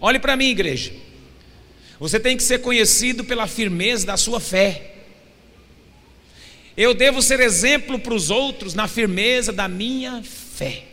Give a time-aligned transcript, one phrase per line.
[0.00, 0.92] Olhe para mim, igreja.
[1.98, 4.92] Você tem que ser conhecido pela firmeza da sua fé.
[6.76, 10.84] Eu devo ser exemplo para os outros na firmeza da minha fé.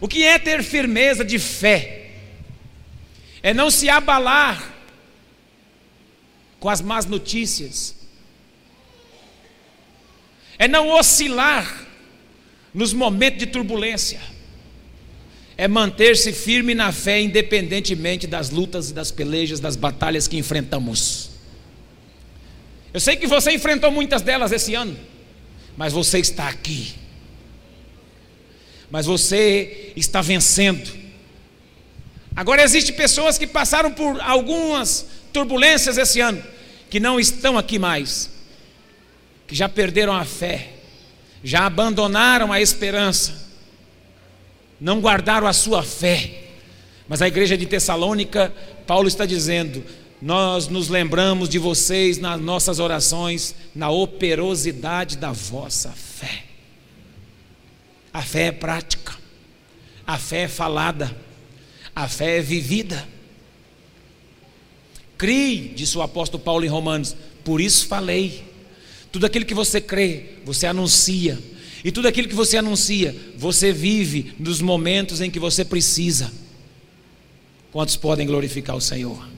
[0.00, 2.10] O que é ter firmeza de fé?
[3.42, 4.74] É não se abalar
[6.58, 7.94] com as más notícias,
[10.58, 11.86] é não oscilar
[12.72, 14.18] nos momentos de turbulência,
[15.56, 21.30] é manter-se firme na fé, independentemente das lutas e das pelejas, das batalhas que enfrentamos.
[22.92, 24.96] Eu sei que você enfrentou muitas delas esse ano,
[25.76, 26.94] mas você está aqui.
[28.90, 30.90] Mas você está vencendo.
[32.36, 36.42] Agora existem pessoas que passaram por algumas turbulências esse ano,
[36.90, 38.30] que não estão aqui mais,
[39.46, 40.70] que já perderam a fé,
[41.42, 43.43] já abandonaram a esperança,
[44.84, 46.42] não guardaram a sua fé.
[47.08, 48.52] Mas a igreja de Tessalônica,
[48.86, 49.82] Paulo está dizendo:
[50.20, 56.44] nós nos lembramos de vocês nas nossas orações, na operosidade da vossa fé.
[58.12, 59.14] A fé é prática,
[60.06, 61.16] a fé é falada,
[61.96, 63.08] a fé é vivida.
[65.16, 68.44] Crie, disse o apóstolo Paulo em Romanos, por isso falei.
[69.10, 71.38] Tudo aquilo que você crê, você anuncia.
[71.84, 76.32] E tudo aquilo que você anuncia, você vive nos momentos em que você precisa.
[77.70, 79.28] Quantos podem glorificar o Senhor?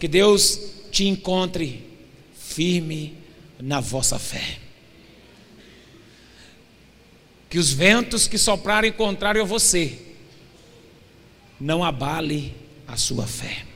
[0.00, 0.58] Que Deus
[0.90, 1.86] te encontre
[2.36, 3.16] firme
[3.60, 4.58] na vossa fé.
[7.48, 9.98] Que os ventos que soprarem contrário a você
[11.60, 12.56] não abale
[12.88, 13.71] a sua fé.